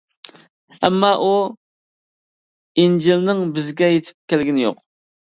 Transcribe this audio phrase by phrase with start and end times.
[0.87, 1.33] ئەمما ئۇ
[2.83, 4.81] ئىنجىلنىڭ بىزگە يېتىپ كەلگىنى يوق.